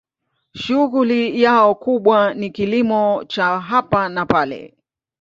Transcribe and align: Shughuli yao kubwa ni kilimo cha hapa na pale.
Shughuli 0.53 1.41
yao 1.41 1.75
kubwa 1.75 2.33
ni 2.33 2.49
kilimo 2.49 3.23
cha 3.27 3.59
hapa 3.59 4.09
na 4.09 4.25
pale. 4.25 4.77